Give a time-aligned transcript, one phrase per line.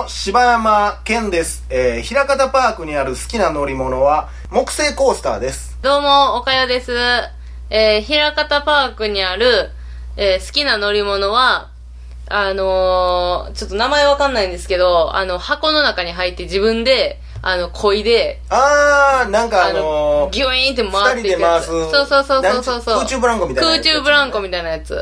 [0.00, 1.64] も、柴山健です。
[1.68, 5.76] えー、平方パークにある好きな乗り物は、木製コースターです。
[5.82, 6.92] どうも、おかよです。
[7.68, 9.70] えー、平方パークにある、
[10.16, 11.68] えー好きな乗り物は、
[12.28, 21.66] あのーちょっと名前わかんないんですけど、あの、箱の中に入って自分で、あの、漕いで、あー、なんかあのー、ギュイーンって回っていくやつ。
[21.66, 24.94] そうそうそうそうそう空中ブランコみたいなやつ空中ブランコみたいなやつ。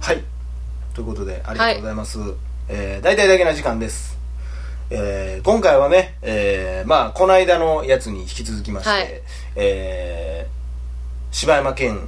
[0.00, 0.24] はい。
[0.92, 2.18] ということで、ありがとうございます。
[2.68, 4.23] えー、大体だけな時間です。
[4.90, 9.22] えー、今回はね、えー、まあ、この間のやつに引き続きまして、はい
[9.56, 11.98] えー、柴山健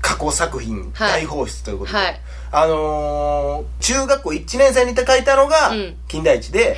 [0.00, 2.20] 過去作品はい大放出ということで、はい
[2.52, 6.76] あのー、中学校1年生に書いたのがうん金田一で、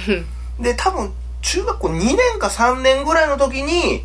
[0.61, 4.05] で、多分、中学校2年か3年ぐらいの時に、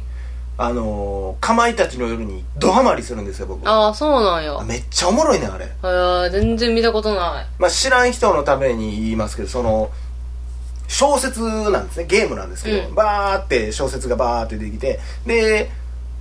[0.57, 3.67] あのー、かまいたちの夜にドハマりするんですよ、僕。
[3.67, 4.59] ああ、そうなんや。
[4.63, 5.71] めっちゃおもろいね、あれ。
[5.83, 7.45] あー全然見たことない。
[7.59, 9.91] まあ、知らん人のために言いますけど、その、
[10.87, 12.95] 小説なんですね、ゲームなんですけど、うん。
[12.95, 15.69] バーって小説がバーって出てきて、で、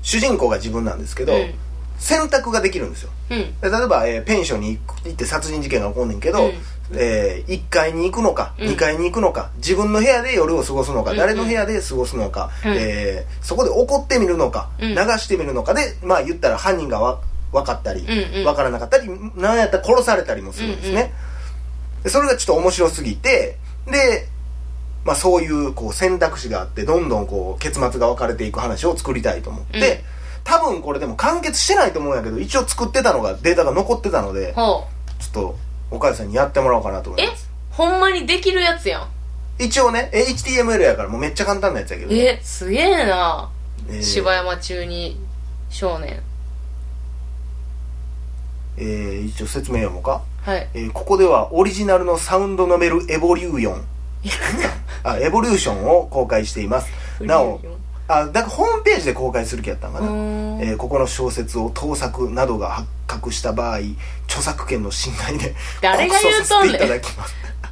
[0.02, 1.54] 主人公が自分なんですけど、うん。
[1.98, 3.10] 選択ができるんですよ。
[3.30, 3.60] うん。
[3.60, 6.52] で例えば、えーペンションに行って殺人事件が起こんねんけど、うん。
[6.94, 8.68] え1階に行くのか、うん。
[8.68, 12.74] 2階に行くのか自分の部屋で夜を過ごすのか、うん誰の部屋で過ごすのか、うん。
[12.76, 14.90] えーそこで怒ってみるのか、うん。
[14.90, 17.20] 流してみるのかでまあ言ったら犯人がわ
[17.52, 18.44] 分かったり、うんうん。
[18.44, 22.02] 分からなかったりなんやったら殺されたりもするんですね、うんうん。
[22.02, 23.56] でそれがちょっと面白すぎて
[23.90, 24.28] で
[25.06, 34.54] まあ、そういうこう選択肢があってどんどんこう結末が分かれていく話を作りたいと思って、うん多分これでも完結してないと思うんやけど一応作ってたのがデータが残ってたので。
[34.54, 34.86] ちょ
[35.28, 35.58] っと
[35.90, 39.08] 岡谷さんにやってもらおうかなと思いえますほんまにできるやつやん。
[39.58, 43.50] 一応ね HTML やからもうめっちゃ簡単なやつやけど、え、すげえな。
[43.88, 45.18] えー柴山中に
[45.68, 46.22] 少年。
[48.76, 50.68] えー一応説明読もうか、はい。
[50.74, 53.84] えーここではオリジナルのサウンドノベルエボリューヨン
[55.04, 56.90] あエボリューションを公開しています。
[57.20, 57.60] なお
[58.08, 63.78] あだからホームページで公開する気やったんかな、えーここの小説を盗作などが発覚した場合
[64.26, 67.00] 著作権の侵害で誰が言うとんねん。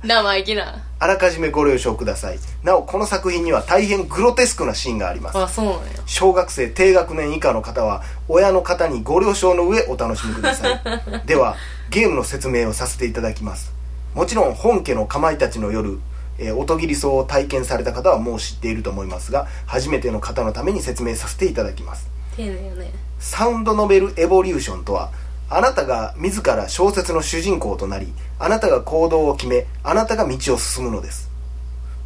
[0.06, 0.82] 生意気な。
[0.98, 2.38] あらかじめご了承ください。
[2.62, 5.38] なおこの作品には大変グロテスクなシーンがあります。
[5.38, 5.80] あ、そうなんや。
[6.06, 10.80] 小学生低学年以下の方は親の方にご了承の上お楽しみください。
[11.26, 11.56] では
[11.90, 13.72] ゲームの説明をさせていただきます。
[14.14, 15.98] もちろん本家のかまいたちの夜
[16.38, 22.08] えー音切り層を体験された方はもう知っていると思いますが初めての方のために説明させていただきます。
[22.36, 22.90] 丁寧よね。
[23.18, 25.10] サウンドノベルエボリューションとは
[25.48, 31.30] あなたが自ら小説の主人公となりあなたが行動を決めあなたが道を進むのです。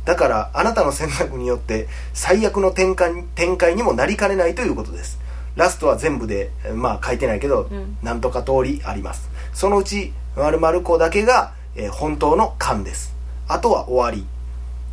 [0.04, 5.18] だからあなたの選択によって最悪の展開展開にもなりかねないということです。
[5.56, 7.96] ラストは全部でえーまあ書いてないけど、ん。
[8.02, 9.28] なんとか通りあります。
[9.52, 13.14] そのうち〇〇個だけが、えー本当の勘です
[13.48, 14.26] あとは終わり。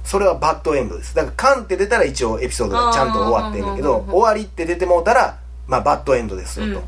[0.03, 1.15] それはバッドエンドです。
[1.15, 6.85] だから勘って出たら一応エピソードがちゃんと終わってるんだけど終わりって出てもうたらまあバッドエンドですよと、うん。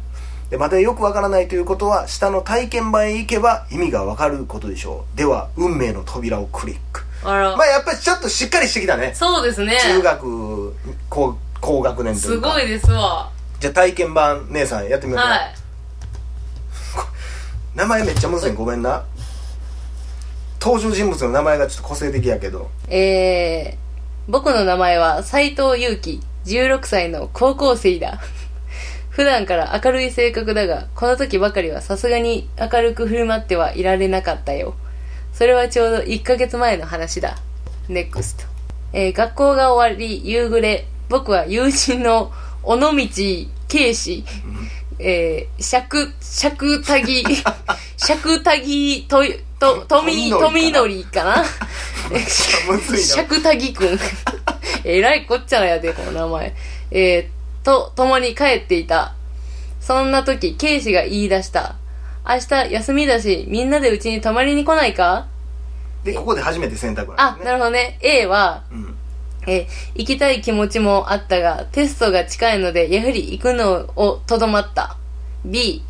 [0.52, 5.18] でまたよくわからないということは下の体験版へ行けば意味がわかることでしょう。
[5.18, 7.02] では運命の扉をクリック。
[7.24, 7.58] あら。
[7.58, 9.14] まあやっぱりちょっとしっかりしてきたね。
[9.16, 9.80] そうですね。
[9.82, 10.76] 中学
[11.10, 12.54] 高高学年といすうか。
[12.54, 13.32] ごいですわ。
[13.60, 15.56] じゃあ体験版姉さんやってみようか、はい。
[17.76, 18.54] 名前めっちゃむずい。
[18.54, 19.04] ごめんな
[20.60, 28.20] 登場人物の名前がちょっと個性的やけどえー、僕の名前は斉藤祐樹、16歳の高校生だ。
[29.10, 34.76] 普段から明るい性格だが、この時ばかりはさすがに明るく振る舞ってはいられなかったよ。
[35.34, 37.38] それはちょうど1ヶ月前の話だ。
[37.90, 38.46] NEXT。
[38.94, 42.32] えー学校が終わり、夕暮れ、僕は友人の
[42.64, 42.92] 尾道
[43.68, 44.24] 慶氏、
[45.00, 47.24] えー、尺、尺たぎ、
[47.98, 49.24] 尺たぎと、
[49.60, 51.46] と、とみ、とみのりかな
[52.98, 54.00] 尺たぎくん。
[54.84, 56.56] えらいこっちゃらやで、この名前。
[56.92, 59.16] えー、と、共に帰っていた。
[59.82, 61.76] そんな時、ケイシが言い出した。
[62.28, 65.28] 明日休みだし、みんなでうちに泊まりに来ないか？
[66.04, 67.98] でここで初めて選択なあん、ですねなるほどね。
[68.02, 68.96] A は、うん
[69.48, 74.98] えー行きたい気持ちもあったが、テストが近いので、やはり行くのをとどまった。
[75.46, 75.84] B、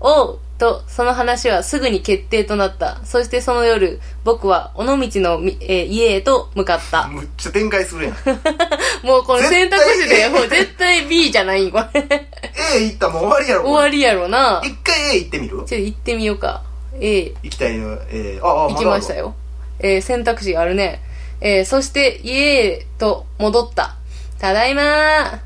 [0.00, 3.00] O と、その話はすぐに決定となった。
[3.04, 7.08] そしてその夜、僕は尾道のみ、えー家へと向かった。
[7.10, 8.14] むっちゃ展開するやん
[9.06, 12.04] もうこの選択肢で、絶対 A もう絶対 B じゃないこれ。
[12.76, 14.60] A 行ったらもう終わりやろ終わりやろな。
[14.62, 15.56] 一回 A 行ってみる？
[15.56, 16.62] ちょっと行ってみようか。
[17.00, 19.34] A、行きたいの A ああ行きましたよよ。
[19.80, 21.00] えー選択肢があるね。
[21.40, 23.96] えーそして家へと戻った。
[24.38, 25.38] ただいまー。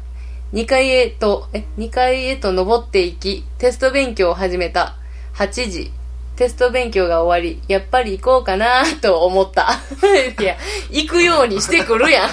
[0.55, 4.95] 2階へと、え、2階へと登っていき、テスト勉強を始めた。
[5.35, 5.93] 8時。
[6.37, 9.69] テスト勉強が終わり、やっぱり行こうかなと思った。
[10.41, 10.57] いや、
[10.91, 12.31] 行くようにしてくるやん。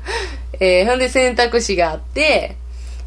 [0.60, 2.56] えー、ほんで選択肢があって、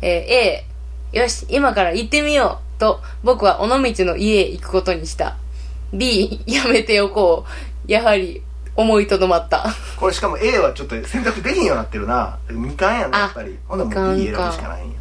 [0.02, 5.38] えー A、よし、今から行ってみようと、僕は尾道の家へ行くことにした。
[5.94, 7.46] B、やめておこ
[7.88, 7.92] う。
[7.92, 8.42] やはり、
[8.76, 9.68] 思いとどまった。
[9.98, 15.00] これしかも A はちょっと選択できんようになってるなみかんやなやっぱりほんならもう B 選ぶしかないんや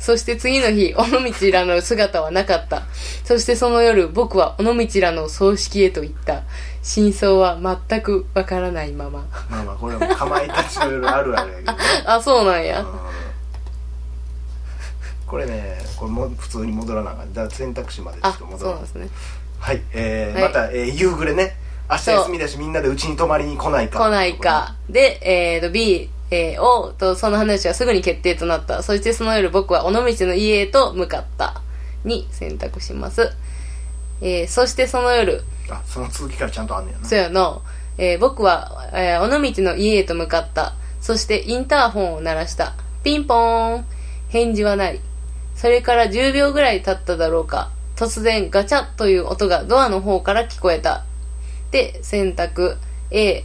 [0.00, 2.82] そして次の日、尾道らの姿はなかった。
[3.24, 6.42] そしてその夜、僕は尾道らの葬式へと行った。
[6.82, 7.58] 真相は
[7.88, 9.26] 全くわからないまま。
[9.50, 12.80] まあまあこれはもうかまいたちの夜あるあるやけどね あ、そうなんや。
[12.80, 12.86] うん
[15.26, 19.08] これねこれもう普通に戻らなあかんだから選択肢までちょあっと、戻らなそうですね。
[19.60, 21.56] はい、えーはいまた、えー夕暮れね
[21.88, 24.74] 明日休みだしみんなでうちに泊まりに来ないか来ないか。
[24.88, 28.82] で、えーと、B、えー、O とその話はすぐに決定となった。
[28.82, 31.60] そしてその夜僕は尾道の家へと向かった。
[32.04, 33.30] に選択します。
[34.20, 37.60] えー、そしてその夜、あその続きからちゃんとあんねやなそうやな。
[37.98, 40.74] えー僕は、えー尾道の家へと向かった。
[41.00, 42.74] そしてインターホンを鳴らした。
[43.02, 43.86] ピンポーン。
[44.28, 45.00] 返事はない。
[45.56, 47.70] それから10秒ぐらい経っただろうか。
[47.96, 51.04] 突然ガチャッという音がドアの方から聞こえた。
[51.70, 52.76] で、選択。
[53.10, 53.44] A、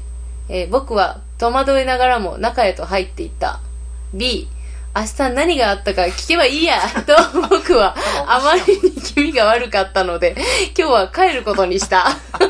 [0.49, 3.59] えー僕は戸惑いながらも中へと入っていった。
[4.13, 4.47] B、
[4.95, 6.79] 明日何があったか聞けばいいや。
[7.05, 7.13] と
[7.49, 7.95] 僕は
[8.27, 10.35] あまりに気味が悪かったので、
[10.77, 12.07] 今日は帰ることにした。
[12.39, 12.45] ビ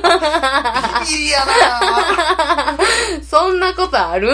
[1.18, 2.78] ビりやな。
[3.28, 4.32] そんなことある？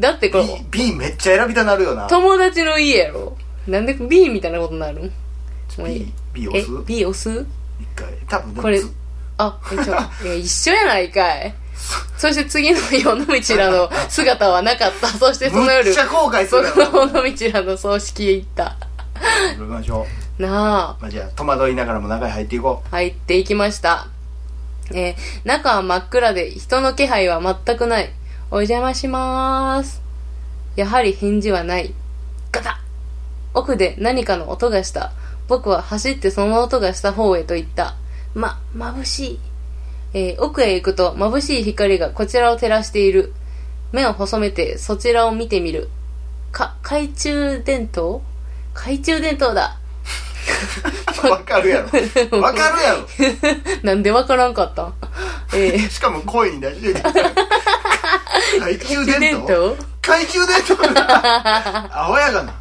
[0.00, 2.08] だってこれ、B, B めっちゃ選びたなるよな。
[2.08, 3.36] 友達の家やろ。
[3.68, 5.12] なんで B みたいなことになるん
[5.78, 7.30] ？B, B え押す、B 押す？
[7.80, 8.08] 一回。
[8.28, 8.90] 多分これつ、
[9.38, 9.94] あ、えちょ、
[10.24, 11.54] いや、一緒やないかい。
[12.16, 15.08] そして次の日、尾道らの姿はなかった。
[15.18, 18.76] そしてその夜、むっちゃ後悔すそるやろの尾道らの葬式へ行った？
[19.58, 20.06] 行きましょ
[20.38, 20.96] うなあ。
[21.00, 24.06] まあ、じゃあ戸惑いながらも中へ入っていこ入っていきました。
[24.92, 28.10] えー中は真っ暗で人の気配は全くない。
[28.50, 30.02] お邪魔しまーす。
[30.76, 31.94] やはり返事はない。
[32.52, 32.74] ガタッ
[33.54, 35.12] 奥で何かの音がした。
[35.48, 37.94] 僕は走ってその音がした方へと行った。
[38.34, 39.40] ま、眩しい。
[40.12, 43.32] えー奥へ行くと眩しい光がこちらを照らしている。
[43.92, 45.88] 目を細めてそちらを見てみる。
[46.52, 48.22] か、懐中電灯？
[48.74, 49.76] 懐中電灯だ。
[51.24, 51.86] うわかるやろ。
[52.40, 53.06] わかるやろ。
[53.82, 54.94] なんでわからんかったん？
[55.54, 55.88] えー。
[55.90, 56.94] しかも声に出してる
[58.58, 59.46] 懐中電電灯？
[59.46, 61.00] 灯懐中電灯？
[61.92, 62.54] アホやがな。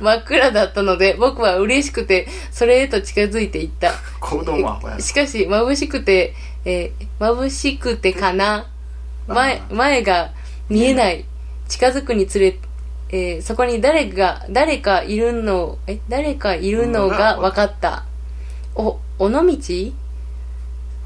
[0.00, 3.92] 真っ暗だったので僕は嬉しくてそれへと近づいていった。
[4.20, 5.00] 子供アホやな。
[5.00, 6.34] しかし眩しくて、
[6.64, 8.66] えー眩しくてかな。
[9.26, 10.32] 前前が
[10.68, 11.24] 見えない。
[11.68, 12.58] 近づくにつれ、
[13.10, 18.04] えーそこに誰が誰かいるのえ誰かいるのが分かった。
[18.74, 19.92] お尾道？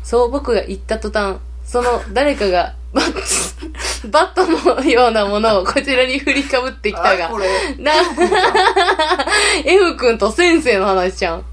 [0.03, 3.13] そう僕が言った途端その 誰かがバッ
[4.11, 7.47] バットのようなものをこちらに振りかぶってきたがあこれ。
[7.79, 7.93] な、
[9.65, 11.45] F 君と先生の話じゃん。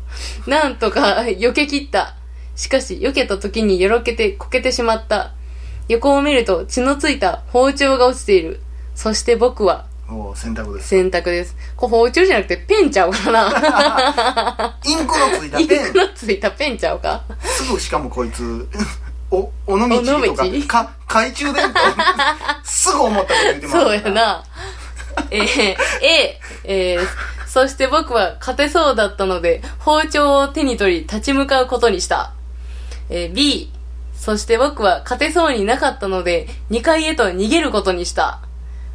[0.48, 2.15] なんとか避け切った。
[2.56, 5.34] しかし、避けた時によろけてこけてしまった。
[5.88, 8.62] 横を見ると血のついた包丁が落ちている。
[8.96, 11.56] そして僕はもう選択です選択です。
[11.76, 18.68] これ包丁じゃなくてペンちゃうかな インクのついたインペンクのついたペンちゃうかすぐしかもこいつ
[19.32, 21.80] お尾道とかか懐中電灯
[22.64, 24.44] すぐ思ったこと言ってますそうやな。
[25.32, 32.34] えー、A、えー、そして僕は勝てそうだったので、包丁を手に取り立ち向かうことにした。
[33.10, 33.72] えー、B、
[34.14, 38.42] そして僕は勝てそうになかったので、2階へと逃げることにした。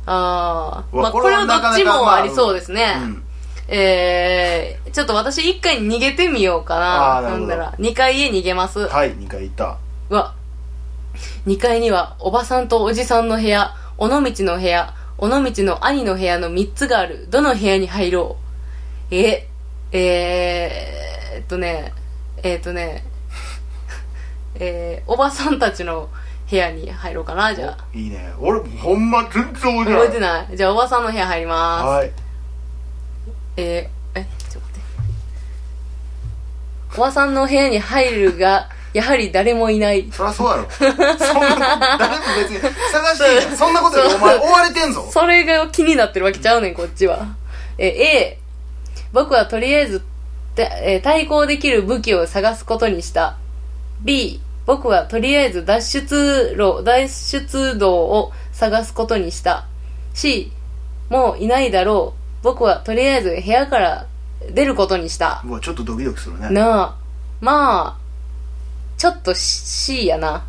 [0.07, 2.97] あー、まあ、これはどっちもありそうですね。
[3.03, 3.25] うん
[3.73, 7.21] えー、ちょっと私1回逃げてみようかな。
[7.23, 8.89] なんだら、2階へ逃げます。
[8.89, 10.35] はい2回行ったうわ。
[11.47, 17.29] 2階には、おばさんとおじさんの部屋、尾道の部屋、尾道の兄の部屋の3つがある。
[17.31, 18.37] どの部屋に入ろ
[19.13, 19.47] うえ、
[19.93, 21.93] えー、えっとね、
[22.43, 23.05] えっとね、
[24.61, 26.09] えー、おばさんたちの
[26.49, 27.85] 部屋に入ろうかな、じゃあ。
[27.95, 31.85] いいね俺ほんま全然覚えてない覚えてないじゃあ、おばさんの部屋入ります。
[31.87, 32.13] はい
[33.57, 34.81] えー、え、ちょっと待って。
[36.97, 40.11] おばさんの部屋に入るが、やはり誰もいない。
[40.11, 47.27] そりゃそうやろそんな誰も別に探してんそんなことよりお前追われてんぞそれが気になってるわけちゃうねん、こっちは。
[47.79, 48.39] え、A、
[49.13, 50.03] 僕はとりあえず、
[50.55, 53.37] てえー対抗できる武器を探すことにした。
[54.01, 54.41] B、
[54.71, 59.67] 僕はとりあえず脱出路、脱出道を探すことにした。
[60.15, 60.53] C、
[61.09, 62.45] もういないだろう。
[62.45, 64.07] 僕はとりあえず部屋から
[64.53, 65.43] 出ることにした。
[65.45, 66.97] うわちょっとドキドキするねなあ。
[67.41, 67.99] まあ、
[68.97, 70.47] ちょっと C やな。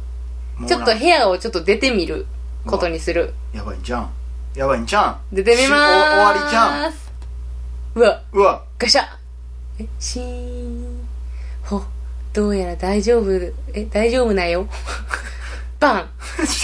[0.68, 2.28] ちょっと部屋をちょっと出てみる
[2.68, 3.34] ことにする。
[3.56, 4.12] やばいんじゃん
[4.54, 6.10] やばいんじゃん出てみまーす。
[6.12, 6.94] 終わりじゃん。
[7.96, 9.02] うわ、うわガシャ
[9.80, 10.71] え、シーン。
[12.34, 13.32] ほ、どうやら大丈夫、
[13.74, 14.68] え、大丈夫なよ？
[15.80, 16.10] バン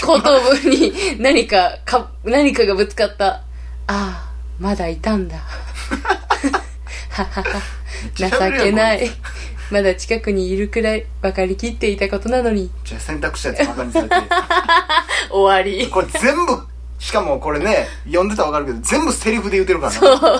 [0.06, 3.26] 後頭部に何か、か、何かがぶつかった。
[3.34, 3.42] あ
[3.88, 5.38] あ、まだいたんだ。
[7.10, 7.44] ははは。
[8.14, 8.28] 情
[8.62, 9.10] けない。
[9.70, 12.70] まだ近くにいるくらい分かりきっていたことなのに。
[12.84, 14.14] じゃあ選択したやつバカにされて
[15.30, 15.88] 終わり。
[15.88, 16.58] これ全部
[16.98, 20.36] しかもこれね読んでたらわかるけど全部セリフで言うてるからな。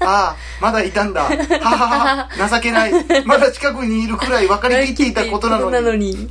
[0.00, 1.22] ああまだいたんだ。
[1.22, 2.92] ははは情けない。
[3.24, 6.14] まだ近くにいるくらい分かりきっていたことなのに。
[6.14, 6.30] に。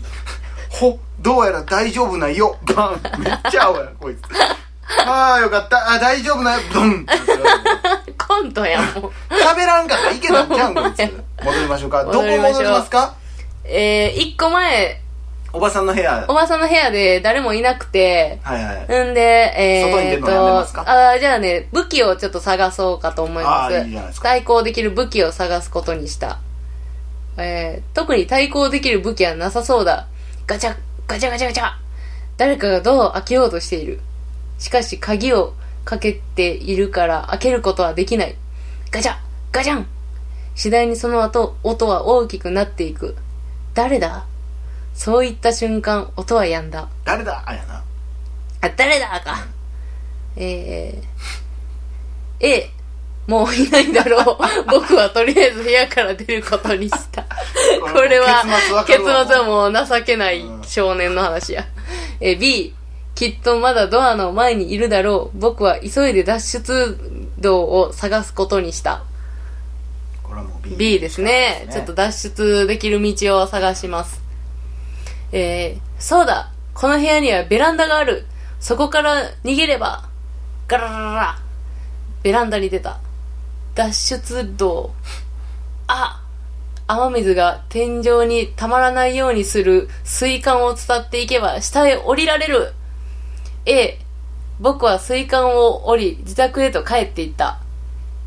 [0.69, 2.57] ほどうやら大丈夫なよ。
[2.75, 3.21] バン。
[3.21, 4.19] めっちゃ青やこいつ。
[5.07, 5.91] ああよかった。
[5.91, 6.59] あ大丈夫なよ。
[6.73, 7.05] ドン。
[8.17, 9.11] コントやもう。
[9.33, 10.99] 喋らんかったらいけたんじゃんこいつ。
[11.43, 11.89] 戻りましょう。
[11.89, 12.03] か。
[12.05, 13.15] どこ戻りますか？
[13.65, 15.00] えー、一個前、
[15.53, 19.21] おばさんの部屋おばさんの部屋で誰もいなくて、はいはいんで、
[19.57, 20.85] えー、すか？
[20.85, 23.77] と、あーじゃあね、武器をちょっと探そうかと思います。
[23.77, 26.39] いいすか対抗できる武器を探すことにした。
[27.37, 30.07] えー、特に対抗できる武器はなさそうだ。
[30.47, 30.75] ガチャ、
[31.07, 31.71] ガチャガチャガチャ。
[32.37, 33.99] 誰かがドアを開けようとしている。
[34.57, 35.53] しかし鍵を
[35.83, 38.35] かけているから開けることはできない。
[38.89, 39.17] ガチャ、
[39.51, 39.87] ガチャン。
[40.55, 43.15] 次第にその後、音は大きくなっていく。
[43.73, 44.25] 誰だ？
[44.93, 46.87] そういった瞬間、音は止んだ。
[47.05, 47.43] 誰だ？
[47.45, 47.83] あやな
[48.61, 49.45] あ、誰だか。
[50.35, 52.71] えー、A、
[53.27, 54.37] もういないんだろう。
[54.69, 57.25] 僕はとりあえず部屋から出ることにした。
[57.93, 58.43] これは、
[58.85, 61.65] 結末はもう情けない少年の話や。
[62.19, 62.73] えー、B、
[63.15, 65.37] きっとまだドアの前にいるだろう。
[65.37, 66.97] 僕は急いで脱出
[67.39, 69.03] 道を探すことにした。
[70.23, 71.67] これはもう B, B ですね。
[71.71, 74.20] ちょっと脱出できる道を探します。
[75.31, 76.51] えー、そうだ。
[76.73, 78.25] この部屋にはベランダがある。
[78.59, 80.03] そこから逃げれば
[80.67, 81.39] ガララララ
[82.21, 82.99] ベランダに出た。
[83.75, 84.93] 脱出道。
[85.87, 86.21] あ
[86.87, 89.87] 雨水が天井にたまらないようにする。
[90.03, 92.73] 水管を伝っていけば下へ降りられる。
[93.65, 93.97] A
[94.59, 97.59] 僕は水管を降り自宅へと帰っていった。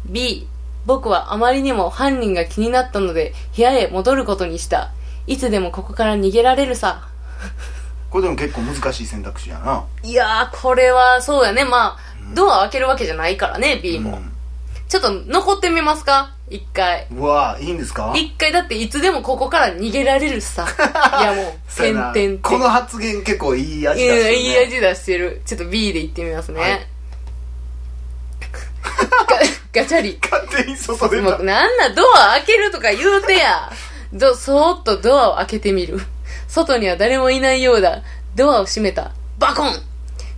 [0.06, 0.48] B
[0.86, 4.93] 僕はあまりにも犯人が気になったので部屋へ戻ることにした。
[5.26, 7.08] いつでもここから逃げられるさ。
[8.10, 9.84] これでも結構難しい選択肢やな。
[10.02, 11.64] いやーこれはそうやね。
[11.64, 11.98] まあ
[12.34, 14.20] ドア開けるわけじゃないからね B も、
[14.88, 16.34] ちょっと残ってみますか？
[16.48, 17.06] 一回。
[17.10, 18.12] うんうわいいんですか？
[18.16, 20.66] 一回だっていつでもここから逃げられるさ。
[21.20, 25.42] いやもう点々この発言結構いい味い出してる、ね、やいい味出してる。
[25.44, 26.86] ちょっと B でいってみますね、はい。
[29.72, 30.18] ガ ガチャリ。
[30.22, 33.70] 勝手に外出たもうなんだドア開けるとか言うてや
[34.14, 35.98] どそーっとドアを開けてみる。
[36.48, 38.02] 外には誰もいないようだ。
[38.36, 39.12] ドアを閉めた。
[39.38, 39.72] バコン。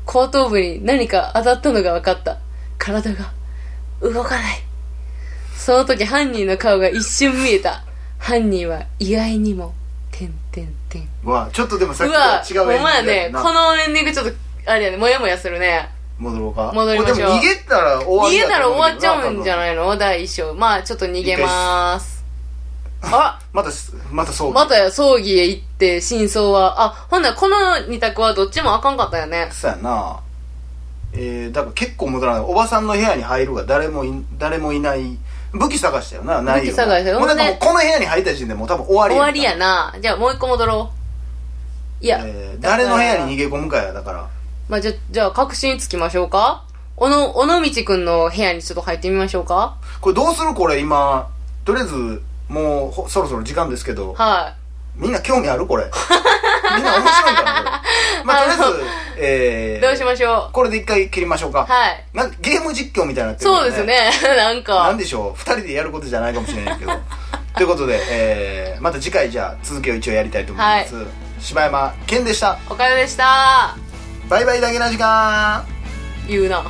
[0.06, 2.38] 後頭部に何か当たったのが分かった。
[2.78, 3.33] 体が
[4.00, 4.62] 動かない。
[5.56, 7.85] その時犯人の顔が一瞬見えた。
[8.18, 9.75] 犯人は意外にも
[10.11, 13.28] てんてんてんうわちょっとでもさっうきとはわ違うほんまやね。
[13.28, 13.42] な。
[13.42, 14.33] このエンディングちょっと
[14.64, 14.97] あれやね。
[14.97, 15.90] もやもやするね。
[16.18, 16.73] 戻ろうか。
[16.75, 17.30] 戻りましょう。
[17.33, 19.75] 逃げたら終わ逃りやげたら終わっちゃうんじゃいない。
[19.75, 20.54] の第一章。
[20.54, 22.15] まあちょっと逃げまーす
[23.12, 23.70] あまた
[24.10, 27.56] またそうまた葬儀へ行って真相はあほんならこの
[27.88, 29.48] 二択はどっちもあかんかったよね。
[29.52, 30.20] そうやな。
[31.12, 35.16] えー、だから結構戻らないおばさんの部屋に入るが誰もい誰もいない。
[35.52, 36.70] 武器探したよなないよな。
[36.70, 37.18] 武器探したよ。
[37.20, 39.94] もうだからほんでもうこの部屋に入った時点でもう多分終わり終わりやな。
[40.00, 40.90] じゃあもう一個戻ろ
[42.02, 42.04] う。
[42.04, 44.28] いや、えー誰の部屋に逃げ込むかやだから。
[44.68, 46.64] まあ、じゃじゃあ確信つきましょうか？
[46.96, 49.76] 小野尾道くんの部屋にちょっと入ってみましょうか？
[50.00, 50.52] これどうする？
[50.54, 51.28] これ今
[51.64, 54.54] とりあえずもうほそろそろ時間ですけどは
[54.94, 55.84] みんな興味あるこれ？
[56.76, 57.82] みんな面白いんかな
[58.24, 58.84] まあとりあえず
[59.18, 61.66] えいどうー、しましょこれで一回切りましょうか。
[61.68, 62.04] うはい。
[62.12, 64.10] なんゲーム実況みたいになってるよそうですね。
[64.36, 64.74] なんか。
[64.84, 65.38] なんでしょう？
[65.38, 66.92] 二人でやることじゃないかもしれないけど。
[67.56, 70.94] ということで、えー、また次回じゃあ続きを一応やりたいと思います、
[71.40, 72.58] 柴山健でした。
[72.68, 73.74] おかよでした。
[74.28, 75.64] バイバイだけな時間。
[76.28, 76.62] 言うな